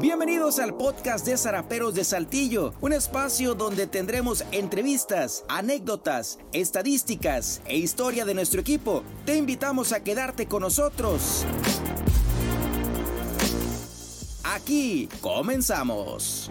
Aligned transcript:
Bienvenidos 0.00 0.58
al 0.58 0.74
podcast 0.74 1.24
de 1.26 1.38
Zaraperos 1.38 1.94
de 1.94 2.04
Saltillo, 2.04 2.74
un 2.82 2.92
espacio 2.92 3.54
donde 3.54 3.86
tendremos 3.86 4.44
entrevistas, 4.52 5.44
anécdotas, 5.48 6.38
estadísticas 6.52 7.62
e 7.64 7.78
historia 7.78 8.26
de 8.26 8.34
nuestro 8.34 8.60
equipo. 8.60 9.02
Te 9.24 9.36
invitamos 9.36 9.92
a 9.92 10.04
quedarte 10.04 10.46
con 10.46 10.62
nosotros. 10.62 11.46
Aquí 14.44 15.08
comenzamos. 15.22 16.50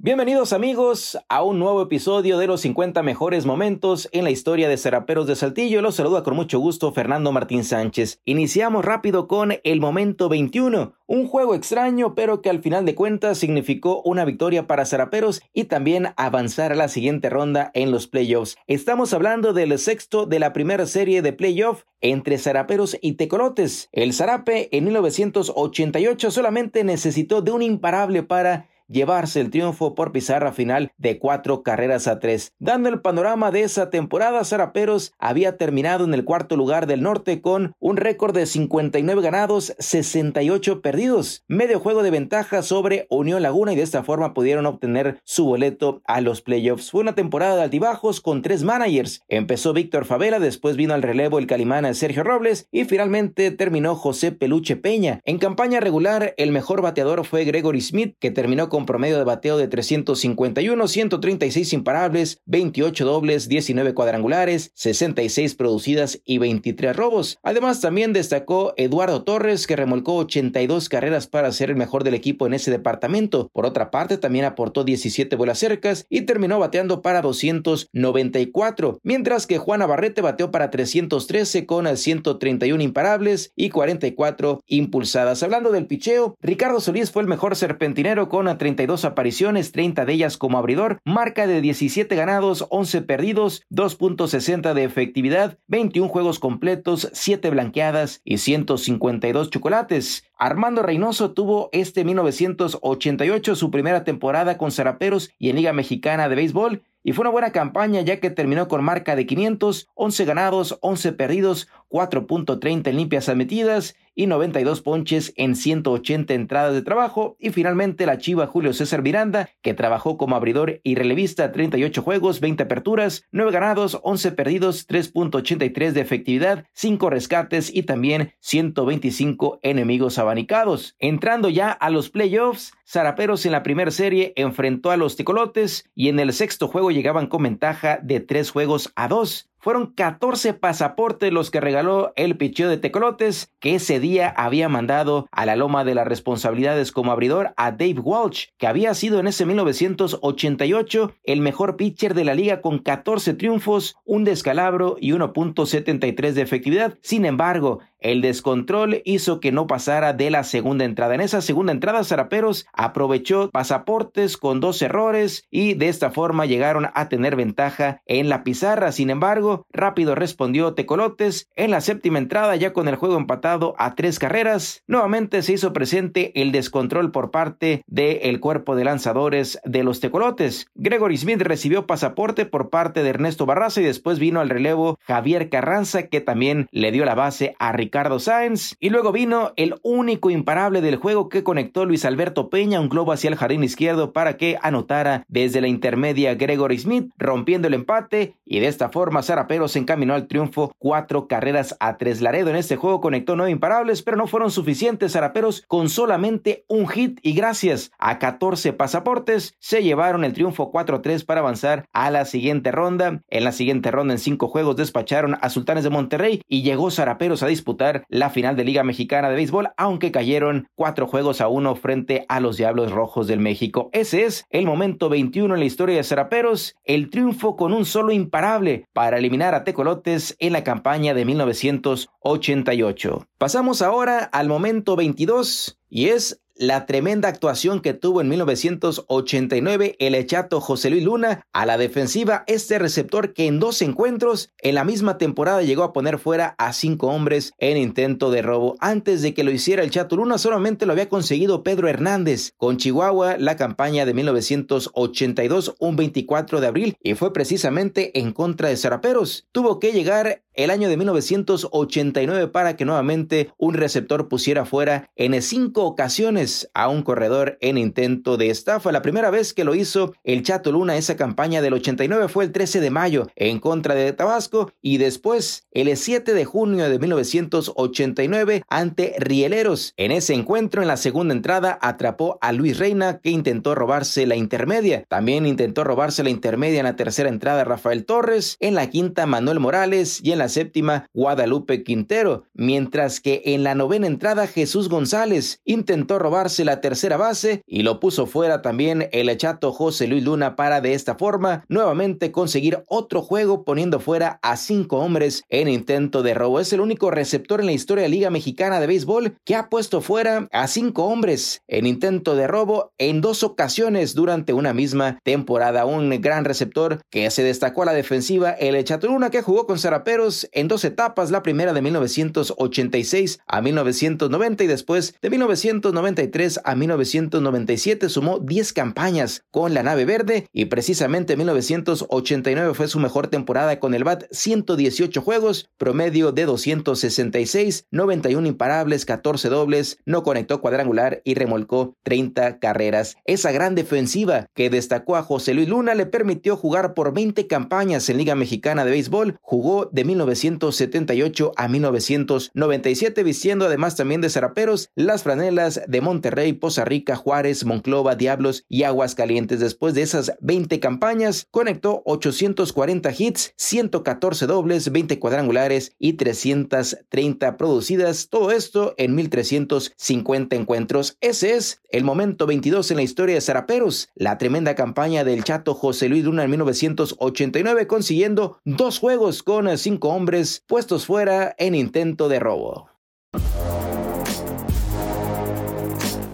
Bienvenidos 0.00 0.52
amigos 0.52 1.18
a 1.28 1.42
un 1.42 1.58
nuevo 1.58 1.82
episodio 1.82 2.38
de 2.38 2.46
los 2.46 2.60
50 2.60 3.02
mejores 3.02 3.46
momentos 3.46 4.08
en 4.12 4.22
la 4.22 4.30
historia 4.30 4.68
de 4.68 4.76
Seraperos 4.76 5.26
de 5.26 5.34
Saltillo. 5.34 5.82
Los 5.82 5.96
saluda 5.96 6.22
con 6.22 6.36
mucho 6.36 6.60
gusto 6.60 6.92
Fernando 6.92 7.32
Martín 7.32 7.64
Sánchez. 7.64 8.20
Iniciamos 8.24 8.84
rápido 8.84 9.26
con 9.26 9.54
el 9.64 9.80
momento 9.80 10.28
21, 10.28 10.92
un 11.08 11.26
juego 11.26 11.56
extraño 11.56 12.14
pero 12.14 12.42
que 12.42 12.48
al 12.48 12.62
final 12.62 12.84
de 12.84 12.94
cuentas 12.94 13.38
significó 13.38 14.00
una 14.02 14.24
victoria 14.24 14.68
para 14.68 14.84
Seraperos 14.84 15.42
y 15.52 15.64
también 15.64 16.10
avanzar 16.16 16.70
a 16.70 16.76
la 16.76 16.86
siguiente 16.86 17.28
ronda 17.28 17.72
en 17.74 17.90
los 17.90 18.06
playoffs. 18.06 18.56
Estamos 18.68 19.12
hablando 19.12 19.52
del 19.52 19.76
sexto 19.80 20.26
de 20.26 20.38
la 20.38 20.52
primera 20.52 20.86
serie 20.86 21.22
de 21.22 21.32
playoff 21.32 21.82
entre 22.00 22.38
Saraperos 22.38 22.96
y 23.02 23.14
Tecolotes. 23.14 23.88
El 23.90 24.12
Zarape 24.12 24.68
en 24.70 24.84
1988 24.84 26.30
solamente 26.30 26.84
necesitó 26.84 27.42
de 27.42 27.50
un 27.50 27.62
imparable 27.62 28.22
para 28.22 28.68
llevarse 28.88 29.40
el 29.40 29.50
triunfo 29.50 29.94
por 29.94 30.12
pizarra 30.12 30.52
final 30.52 30.92
de 30.96 31.18
cuatro 31.18 31.62
carreras 31.62 32.08
a 32.08 32.18
tres. 32.18 32.52
Dando 32.58 32.88
el 32.88 33.00
panorama 33.00 33.50
de 33.50 33.62
esa 33.62 33.90
temporada, 33.90 34.44
Zaraperos 34.44 35.12
había 35.18 35.56
terminado 35.56 36.04
en 36.04 36.14
el 36.14 36.24
cuarto 36.24 36.56
lugar 36.56 36.86
del 36.86 37.02
norte 37.02 37.40
con 37.40 37.74
un 37.78 37.96
récord 37.96 38.34
de 38.34 38.46
59 38.46 39.22
ganados, 39.22 39.74
68 39.78 40.82
perdidos, 40.82 41.44
medio 41.48 41.80
juego 41.80 42.02
de 42.02 42.10
ventaja 42.10 42.62
sobre 42.62 43.06
Unión 43.10 43.42
Laguna 43.42 43.72
y 43.72 43.76
de 43.76 43.82
esta 43.82 44.02
forma 44.02 44.34
pudieron 44.34 44.66
obtener 44.66 45.20
su 45.24 45.44
boleto 45.44 46.02
a 46.04 46.20
los 46.20 46.42
playoffs. 46.42 46.90
Fue 46.90 47.00
una 47.00 47.14
temporada 47.14 47.56
de 47.56 47.62
altibajos 47.62 48.20
con 48.20 48.42
tres 48.42 48.64
managers. 48.64 49.22
Empezó 49.28 49.72
Víctor 49.72 50.04
Favela, 50.04 50.38
después 50.38 50.76
vino 50.76 50.94
al 50.94 51.02
relevo 51.02 51.38
el 51.38 51.46
calimana 51.46 51.94
Sergio 51.94 52.24
Robles 52.24 52.68
y 52.70 52.84
finalmente 52.84 53.50
terminó 53.50 53.94
José 53.94 54.32
Peluche 54.32 54.76
Peña. 54.76 55.20
En 55.24 55.38
campaña 55.38 55.80
regular, 55.80 56.34
el 56.36 56.52
mejor 56.52 56.82
bateador 56.82 57.24
fue 57.24 57.44
Gregory 57.44 57.80
Smith, 57.80 58.16
que 58.18 58.30
terminó 58.30 58.68
con 58.68 58.77
con 58.78 58.86
promedio 58.86 59.18
de 59.18 59.24
bateo 59.24 59.58
de 59.58 59.66
351, 59.66 60.86
136 60.86 61.72
imparables, 61.72 62.40
28 62.46 63.04
dobles, 63.04 63.48
19 63.48 63.92
cuadrangulares, 63.92 64.70
66 64.74 65.56
producidas 65.56 66.20
y 66.24 66.38
23 66.38 66.94
robos. 66.94 67.40
Además, 67.42 67.80
también 67.80 68.12
destacó 68.12 68.74
Eduardo 68.76 69.24
Torres, 69.24 69.66
que 69.66 69.74
remolcó 69.74 70.14
82 70.18 70.88
carreras 70.88 71.26
para 71.26 71.50
ser 71.50 71.70
el 71.70 71.76
mejor 71.76 72.04
del 72.04 72.14
equipo 72.14 72.46
en 72.46 72.54
ese 72.54 72.70
departamento. 72.70 73.50
Por 73.52 73.66
otra 73.66 73.90
parte, 73.90 74.16
también 74.16 74.44
aportó 74.44 74.84
17 74.84 75.34
vuelas 75.34 75.58
cercas 75.58 76.06
y 76.08 76.20
terminó 76.20 76.60
bateando 76.60 77.02
para 77.02 77.20
294, 77.20 79.00
mientras 79.02 79.48
que 79.48 79.58
Juan 79.58 79.80
Barrete 79.80 80.22
bateó 80.22 80.52
para 80.52 80.70
313 80.70 81.66
con 81.66 81.96
131 81.96 82.80
imparables 82.80 83.50
y 83.56 83.70
44 83.70 84.60
impulsadas. 84.68 85.42
Hablando 85.42 85.72
del 85.72 85.88
picheo, 85.88 86.36
Ricardo 86.40 86.78
Solís 86.78 87.10
fue 87.10 87.22
el 87.22 87.28
mejor 87.28 87.56
serpentinero 87.56 88.28
con 88.28 88.46
32 88.68 89.06
apariciones, 89.06 89.72
30 89.72 90.04
de 90.04 90.12
ellas 90.12 90.36
como 90.36 90.58
abridor, 90.58 91.00
marca 91.02 91.46
de 91.46 91.62
17 91.62 92.14
ganados, 92.14 92.66
11 92.68 93.00
perdidos, 93.00 93.62
2.60 93.70 94.74
de 94.74 94.84
efectividad, 94.84 95.56
21 95.68 96.10
juegos 96.10 96.38
completos, 96.38 97.08
7 97.14 97.48
blanqueadas 97.48 98.20
y 98.24 98.36
152 98.36 99.48
chocolates. 99.48 100.24
Armando 100.36 100.82
Reynoso 100.82 101.30
tuvo 101.30 101.70
este 101.72 102.04
1988 102.04 103.54
su 103.56 103.70
primera 103.70 104.04
temporada 104.04 104.58
con 104.58 104.70
Zaraperos 104.70 105.30
y 105.38 105.48
en 105.48 105.56
Liga 105.56 105.72
Mexicana 105.72 106.28
de 106.28 106.36
Béisbol 106.36 106.82
y 107.02 107.12
fue 107.12 107.22
una 107.22 107.30
buena 107.30 107.52
campaña 107.52 108.02
ya 108.02 108.20
que 108.20 108.28
terminó 108.28 108.68
con 108.68 108.84
marca 108.84 109.16
de 109.16 109.24
500, 109.24 109.88
11 109.94 110.24
ganados, 110.26 110.78
11 110.82 111.12
perdidos, 111.12 111.68
4.30 111.88 112.88
en 112.88 112.96
limpias 112.96 113.30
admitidas 113.30 113.96
y 114.18 114.26
92 114.26 114.82
ponches 114.82 115.32
en 115.36 115.54
180 115.54 116.34
entradas 116.34 116.74
de 116.74 116.82
trabajo. 116.82 117.36
Y 117.38 117.50
finalmente 117.50 118.04
la 118.04 118.18
Chiva 118.18 118.48
Julio 118.48 118.72
César 118.72 119.00
Miranda, 119.00 119.48
que 119.62 119.74
trabajó 119.74 120.18
como 120.18 120.34
abridor 120.34 120.80
y 120.82 120.96
relevista 120.96 121.52
38 121.52 122.02
juegos, 122.02 122.40
20 122.40 122.64
aperturas, 122.64 123.22
9 123.30 123.52
ganados, 123.52 124.00
11 124.02 124.32
perdidos, 124.32 124.88
3.83 124.88 125.92
de 125.92 126.00
efectividad, 126.00 126.64
5 126.72 127.10
rescates 127.10 127.72
y 127.72 127.84
también 127.84 128.32
125 128.40 129.60
enemigos 129.62 130.18
abanicados. 130.18 130.96
Entrando 130.98 131.48
ya 131.48 131.70
a 131.70 131.88
los 131.88 132.10
playoffs, 132.10 132.72
Zaraperos 132.88 133.46
en 133.46 133.52
la 133.52 133.62
primera 133.62 133.92
serie 133.92 134.32
enfrentó 134.34 134.90
a 134.90 134.96
los 134.96 135.14
Ticolotes 135.14 135.88
y 135.94 136.08
en 136.08 136.18
el 136.18 136.32
sexto 136.32 136.66
juego 136.66 136.90
llegaban 136.90 137.28
con 137.28 137.44
ventaja 137.44 138.00
de 138.02 138.18
3 138.18 138.50
juegos 138.50 138.90
a 138.96 139.06
2. 139.06 139.48
Fueron 139.68 139.92
14 139.92 140.54
pasaportes 140.54 141.30
los 141.30 141.50
que 141.50 141.60
regaló 141.60 142.14
el 142.16 142.38
picheo 142.38 142.70
de 142.70 142.78
Tecolotes, 142.78 143.52
que 143.60 143.74
ese 143.74 144.00
día 144.00 144.30
había 144.30 144.66
mandado 144.70 145.28
a 145.30 145.44
la 145.44 145.56
loma 145.56 145.84
de 145.84 145.94
las 145.94 146.08
responsabilidades 146.08 146.90
como 146.90 147.12
abridor 147.12 147.52
a 147.58 147.72
Dave 147.72 148.00
Walsh, 148.00 148.46
que 148.56 148.66
había 148.66 148.94
sido 148.94 149.20
en 149.20 149.26
ese 149.26 149.44
1988 149.44 151.12
el 151.22 151.42
mejor 151.42 151.76
pitcher 151.76 152.14
de 152.14 152.24
la 152.24 152.32
liga 152.32 152.62
con 152.62 152.78
14 152.78 153.34
triunfos, 153.34 153.96
un 154.06 154.24
descalabro 154.24 154.96
y 154.98 155.10
1.73 155.10 156.32
de 156.32 156.40
efectividad. 156.40 156.98
Sin 157.02 157.26
embargo, 157.26 157.80
el 158.00 158.20
descontrol 158.20 159.02
hizo 159.04 159.40
que 159.40 159.52
no 159.52 159.66
pasara 159.66 160.12
de 160.12 160.30
la 160.30 160.44
segunda 160.44 160.84
entrada. 160.84 161.14
En 161.14 161.20
esa 161.20 161.40
segunda 161.40 161.72
entrada, 161.72 162.04
Zaraperos 162.04 162.66
aprovechó 162.72 163.50
pasaportes 163.50 164.36
con 164.36 164.60
dos 164.60 164.80
errores 164.82 165.44
y 165.50 165.74
de 165.74 165.88
esta 165.88 166.10
forma 166.10 166.46
llegaron 166.46 166.88
a 166.94 167.08
tener 167.08 167.36
ventaja 167.36 168.02
en 168.06 168.28
la 168.28 168.44
pizarra. 168.44 168.92
Sin 168.92 169.10
embargo, 169.10 169.66
rápido 169.72 170.14
respondió 170.14 170.74
Tecolotes. 170.74 171.48
En 171.56 171.70
la 171.70 171.80
séptima 171.80 172.18
entrada, 172.18 172.54
ya 172.56 172.72
con 172.72 172.88
el 172.88 172.96
juego 172.96 173.16
empatado 173.16 173.74
a 173.78 173.94
tres 173.94 174.18
carreras, 174.18 174.84
nuevamente 174.86 175.42
se 175.42 175.54
hizo 175.54 175.72
presente 175.72 176.40
el 176.40 176.52
descontrol 176.52 177.10
por 177.10 177.30
parte 177.30 177.82
del 177.86 178.40
cuerpo 178.40 178.76
de 178.76 178.84
lanzadores 178.84 179.58
de 179.64 179.82
los 179.82 180.00
Tecolotes. 180.00 180.68
Gregory 180.74 181.16
Smith 181.16 181.42
recibió 181.42 181.86
pasaporte 181.86 182.46
por 182.46 182.70
parte 182.70 183.02
de 183.02 183.10
Ernesto 183.10 183.46
Barraza 183.46 183.80
y 183.80 183.84
después 183.84 184.18
vino 184.18 184.40
al 184.40 184.50
relevo 184.50 184.98
Javier 185.02 185.48
Carranza, 185.48 186.04
que 186.04 186.20
también 186.20 186.68
le 186.70 186.92
dio 186.92 187.04
la 187.04 187.14
base 187.14 187.56
a 187.58 187.72
Ricardo 187.72 187.87
Sáenz. 188.18 188.76
Y 188.80 188.90
luego 188.90 189.12
vino 189.12 189.52
el 189.56 189.74
único 189.82 190.30
imparable 190.30 190.80
del 190.80 190.96
juego 190.96 191.28
que 191.28 191.42
conectó 191.42 191.84
Luis 191.84 192.04
Alberto 192.04 192.50
Peña, 192.50 192.80
un 192.80 192.88
globo 192.88 193.12
hacia 193.12 193.28
el 193.28 193.36
jardín 193.36 193.64
izquierdo 193.64 194.12
para 194.12 194.36
que 194.36 194.58
anotara 194.62 195.24
desde 195.28 195.60
la 195.60 195.68
intermedia 195.68 196.34
Gregory 196.34 196.78
Smith, 196.78 197.10
rompiendo 197.16 197.68
el 197.68 197.74
empate. 197.74 198.34
Y 198.44 198.60
de 198.60 198.68
esta 198.68 198.88
forma, 198.88 199.22
Zaraperos 199.22 199.72
se 199.72 199.78
encaminó 199.78 200.14
al 200.14 200.26
triunfo 200.26 200.72
cuatro 200.78 201.28
carreras 201.28 201.76
a 201.80 201.96
tres. 201.98 202.20
Laredo 202.20 202.50
en 202.50 202.56
este 202.56 202.76
juego 202.76 203.00
conectó 203.00 203.36
nueve 203.36 203.52
imparables, 203.52 204.02
pero 204.02 204.16
no 204.16 204.26
fueron 204.26 204.50
suficientes. 204.50 205.12
Zaraperos 205.12 205.64
con 205.66 205.88
solamente 205.88 206.64
un 206.68 206.88
hit 206.88 207.18
y 207.22 207.32
gracias 207.32 207.90
a 207.98 208.18
14 208.18 208.72
pasaportes 208.72 209.54
se 209.58 209.82
llevaron 209.82 210.24
el 210.24 210.32
triunfo 210.32 210.70
4-3 210.72 211.24
para 211.24 211.40
avanzar 211.40 211.86
a 211.92 212.10
la 212.10 212.24
siguiente 212.24 212.72
ronda. 212.72 213.22
En 213.28 213.44
la 213.44 213.52
siguiente 213.52 213.90
ronda, 213.90 214.14
en 214.14 214.18
cinco 214.18 214.48
juegos, 214.48 214.76
despacharon 214.76 215.36
a 215.40 215.50
Sultanes 215.50 215.84
de 215.84 215.90
Monterrey 215.90 216.42
y 216.48 216.62
llegó 216.62 216.90
Zaraperos 216.90 217.42
a 217.42 217.46
disputar 217.46 217.77
la 218.08 218.30
final 218.30 218.56
de 218.56 218.64
Liga 218.64 218.84
Mexicana 218.84 219.30
de 219.30 219.36
Béisbol, 219.36 219.70
aunque 219.76 220.12
cayeron 220.12 220.68
cuatro 220.74 221.06
juegos 221.06 221.40
a 221.40 221.48
uno 221.48 221.74
frente 221.74 222.26
a 222.28 222.40
los 222.40 222.56
Diablos 222.56 222.92
Rojos 222.92 223.26
del 223.26 223.40
México. 223.40 223.90
Ese 223.92 224.24
es 224.24 224.44
el 224.50 224.66
momento 224.66 225.08
21 225.08 225.54
en 225.54 225.60
la 225.60 225.66
historia 225.66 225.96
de 225.96 226.04
Zaraperos, 226.04 226.76
el 226.84 227.10
triunfo 227.10 227.56
con 227.56 227.72
un 227.72 227.84
solo 227.84 228.12
imparable 228.12 228.86
para 228.92 229.18
eliminar 229.18 229.54
a 229.54 229.64
Tecolotes 229.64 230.36
en 230.38 230.52
la 230.52 230.64
campaña 230.64 231.14
de 231.14 231.24
1988. 231.24 233.26
Pasamos 233.38 233.82
ahora 233.82 234.18
al 234.24 234.48
momento 234.48 234.96
22 234.96 235.78
y 235.90 236.08
es 236.08 236.40
la 236.58 236.86
tremenda 236.86 237.28
actuación 237.28 237.80
que 237.80 237.94
tuvo 237.94 238.20
en 238.20 238.28
1989 238.28 239.96
el 239.98 240.14
echato 240.14 240.60
José 240.60 240.90
Luis 240.90 241.04
Luna 241.04 241.46
a 241.52 241.64
la 241.66 241.78
defensiva, 241.78 242.44
este 242.46 242.78
receptor 242.78 243.32
que 243.32 243.46
en 243.46 243.60
dos 243.60 243.80
encuentros 243.80 244.50
en 244.58 244.74
la 244.74 244.84
misma 244.84 245.18
temporada 245.18 245.62
llegó 245.62 245.84
a 245.84 245.92
poner 245.92 246.18
fuera 246.18 246.54
a 246.58 246.72
cinco 246.72 247.08
hombres 247.08 247.52
en 247.58 247.76
intento 247.76 248.30
de 248.30 248.42
robo. 248.42 248.76
Antes 248.80 249.22
de 249.22 249.34
que 249.34 249.44
lo 249.44 249.52
hiciera 249.52 249.82
el 249.82 249.90
Chato 249.90 250.16
Luna, 250.16 250.38
solamente 250.38 250.84
lo 250.84 250.92
había 250.92 251.08
conseguido 251.08 251.62
Pedro 251.62 251.88
Hernández 251.88 252.52
con 252.56 252.76
Chihuahua 252.76 253.36
la 253.38 253.56
campaña 253.56 254.04
de 254.04 254.14
1982, 254.14 255.76
un 255.78 255.96
24 255.96 256.60
de 256.60 256.66
abril, 256.66 256.96
y 257.02 257.14
fue 257.14 257.32
precisamente 257.32 258.18
en 258.18 258.32
contra 258.32 258.68
de 258.68 258.76
Zaraperos. 258.76 259.46
Tuvo 259.52 259.78
que 259.78 259.92
llegar 259.92 260.42
el 260.58 260.70
año 260.70 260.88
de 260.88 260.96
1989 260.96 262.48
para 262.48 262.74
que 262.74 262.84
nuevamente 262.84 263.52
un 263.58 263.74
receptor 263.74 264.28
pusiera 264.28 264.64
fuera 264.64 265.08
en 265.14 265.40
cinco 265.40 265.84
ocasiones 265.84 266.68
a 266.74 266.88
un 266.88 267.02
corredor 267.02 267.58
en 267.60 267.78
intento 267.78 268.36
de 268.36 268.50
estafa. 268.50 268.90
La 268.90 269.00
primera 269.00 269.30
vez 269.30 269.54
que 269.54 269.62
lo 269.62 269.76
hizo 269.76 270.14
el 270.24 270.42
Chato 270.42 270.72
Luna 270.72 270.96
esa 270.96 271.16
campaña 271.16 271.62
del 271.62 271.74
89 271.74 272.26
fue 272.26 272.44
el 272.44 272.50
13 272.50 272.80
de 272.80 272.90
mayo 272.90 273.28
en 273.36 273.60
contra 273.60 273.94
de 273.94 274.12
Tabasco 274.12 274.72
y 274.82 274.98
después 274.98 275.68
el 275.70 275.96
7 275.96 276.34
de 276.34 276.44
junio 276.44 276.90
de 276.90 276.98
1989 276.98 278.64
ante 278.68 279.14
Rieleros. 279.20 279.94
En 279.96 280.10
ese 280.10 280.34
encuentro 280.34 280.82
en 280.82 280.88
la 280.88 280.96
segunda 280.96 281.34
entrada 281.34 281.78
atrapó 281.80 282.36
a 282.40 282.52
Luis 282.52 282.78
Reina 282.78 283.20
que 283.20 283.30
intentó 283.30 283.76
robarse 283.76 284.26
la 284.26 284.34
intermedia. 284.34 285.04
También 285.06 285.46
intentó 285.46 285.84
robarse 285.84 286.24
la 286.24 286.30
intermedia 286.30 286.80
en 286.80 286.86
la 286.86 286.96
tercera 286.96 287.28
entrada 287.28 287.62
Rafael 287.62 288.04
Torres, 288.04 288.56
en 288.58 288.74
la 288.74 288.90
quinta 288.90 289.24
Manuel 289.26 289.60
Morales 289.60 290.18
y 290.20 290.32
en 290.32 290.38
la 290.38 290.47
séptima 290.48 291.06
Guadalupe 291.14 291.82
Quintero, 291.82 292.44
mientras 292.54 293.20
que 293.20 293.42
en 293.44 293.62
la 293.64 293.74
novena 293.74 294.06
entrada 294.06 294.46
Jesús 294.46 294.88
González 294.88 295.60
intentó 295.64 296.18
robarse 296.18 296.64
la 296.64 296.80
tercera 296.80 297.16
base 297.16 297.62
y 297.66 297.82
lo 297.82 298.00
puso 298.00 298.26
fuera 298.26 298.62
también 298.62 299.08
el 299.12 299.36
chato 299.36 299.72
José 299.72 300.06
Luis 300.06 300.24
Luna 300.24 300.56
para 300.56 300.80
de 300.80 300.94
esta 300.94 301.14
forma 301.16 301.64
nuevamente 301.68 302.32
conseguir 302.32 302.82
otro 302.88 303.22
juego 303.22 303.64
poniendo 303.64 304.00
fuera 304.00 304.38
a 304.42 304.56
cinco 304.56 304.98
hombres 304.98 305.42
en 305.48 305.68
intento 305.68 306.22
de 306.22 306.34
robo. 306.34 306.60
Es 306.60 306.72
el 306.72 306.80
único 306.80 307.10
receptor 307.10 307.60
en 307.60 307.66
la 307.66 307.72
historia 307.72 308.02
de 308.02 308.08
Liga 308.08 308.30
Mexicana 308.30 308.80
de 308.80 308.86
Béisbol 308.86 309.36
que 309.44 309.54
ha 309.54 309.68
puesto 309.68 310.00
fuera 310.00 310.48
a 310.52 310.66
cinco 310.68 311.04
hombres 311.04 311.62
en 311.68 311.86
intento 311.86 312.36
de 312.36 312.46
robo 312.46 312.92
en 312.98 313.20
dos 313.20 313.42
ocasiones 313.42 314.14
durante 314.14 314.52
una 314.52 314.72
misma 314.72 315.18
temporada. 315.22 315.84
Un 315.84 316.08
gran 316.20 316.44
receptor 316.44 317.00
que 317.10 317.30
se 317.30 317.42
destacó 317.42 317.82
a 317.82 317.86
la 317.86 317.92
defensiva, 317.92 318.50
el 318.50 318.82
Chato 318.84 319.08
Luna 319.08 319.30
que 319.30 319.42
jugó 319.42 319.66
con 319.66 319.78
Zaraperos 319.78 320.37
en 320.52 320.68
dos 320.68 320.84
etapas, 320.84 321.30
la 321.30 321.42
primera 321.42 321.72
de 321.72 321.82
1986 321.82 323.40
a 323.46 323.60
1990 323.60 324.64
y 324.64 324.66
después 324.66 325.14
de 325.20 325.30
1993 325.30 326.60
a 326.64 326.74
1997 326.74 328.08
sumó 328.08 328.38
10 328.38 328.72
campañas 328.72 329.44
con 329.50 329.74
la 329.74 329.82
nave 329.82 330.04
verde 330.04 330.48
y 330.52 330.66
precisamente 330.66 331.36
1989 331.36 332.74
fue 332.74 332.88
su 332.88 332.98
mejor 332.98 333.28
temporada 333.28 333.80
con 333.80 333.94
el 333.94 334.04
BAT 334.04 334.24
118 334.30 335.20
juegos, 335.22 335.70
promedio 335.76 336.32
de 336.32 336.44
266, 336.44 337.86
91 337.90 338.46
imparables, 338.46 339.04
14 339.04 339.48
dobles, 339.48 339.98
no 340.06 340.22
conectó 340.22 340.60
cuadrangular 340.60 341.20
y 341.24 341.34
remolcó 341.34 341.96
30 342.02 342.58
carreras. 342.58 343.16
Esa 343.24 343.52
gran 343.52 343.74
defensiva 343.74 344.46
que 344.54 344.70
destacó 344.70 345.16
a 345.16 345.22
José 345.22 345.54
Luis 345.54 345.68
Luna 345.68 345.94
le 345.94 346.06
permitió 346.06 346.56
jugar 346.56 346.94
por 346.94 347.12
20 347.12 347.46
campañas 347.46 348.08
en 348.08 348.18
Liga 348.18 348.34
Mexicana 348.34 348.84
de 348.84 348.90
Béisbol, 348.90 349.36
jugó 349.40 349.88
de 349.92 350.04
1978 350.28 351.52
a 351.56 351.68
1997 351.68 353.22
vistiendo 353.22 353.66
además 353.66 353.96
también 353.96 354.20
de 354.20 354.30
zaraperos 354.30 354.90
las 354.94 355.22
franelas 355.22 355.80
de 355.86 356.00
Monterrey, 356.00 356.52
Poza 356.52 356.84
Rica, 356.84 357.16
Juárez, 357.16 357.64
Monclova, 357.64 358.14
Diablos 358.14 358.64
y 358.68 358.82
Aguascalientes. 358.82 359.60
Después 359.60 359.94
de 359.94 360.02
esas 360.02 360.32
20 360.40 360.80
campañas, 360.80 361.46
conectó 361.50 362.02
840 362.04 363.10
hits, 363.16 363.52
114 363.56 364.46
dobles, 364.46 364.92
20 364.92 365.18
cuadrangulares 365.18 365.92
y 365.98 366.14
330 366.14 367.56
producidas. 367.56 368.28
Todo 368.28 368.50
esto 368.50 368.94
en 368.98 369.14
1350 369.14 370.56
encuentros. 370.56 371.16
Ese 371.20 371.54
es 371.54 371.80
el 371.90 372.04
momento 372.04 372.46
22 372.46 372.90
en 372.90 372.96
la 372.98 373.02
historia 373.02 373.34
de 373.34 373.40
Zaraperos, 373.40 374.10
la 374.14 374.38
tremenda 374.38 374.74
campaña 374.74 375.24
del 375.24 375.44
chato 375.44 375.74
José 375.74 376.08
Luis 376.08 376.24
Luna 376.24 376.44
en 376.44 376.50
1989, 376.50 377.86
consiguiendo 377.86 378.60
dos 378.64 378.98
juegos 378.98 379.42
con 379.42 379.68
hombres 380.08 380.62
puestos 380.66 381.06
fuera 381.06 381.54
en 381.58 381.74
intento 381.74 382.28
de 382.28 382.40
robo. 382.40 382.90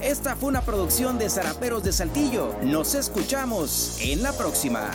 Esta 0.02 0.36
fue 0.36 0.48
una 0.48 0.62
producción 0.62 1.18
de 1.18 1.28
Zaraperos 1.28 1.82
de 1.82 1.92
Saltillo. 1.92 2.54
Nos 2.62 2.94
escuchamos 2.94 3.98
en 4.00 4.22
la 4.22 4.32
próxima. 4.32 4.90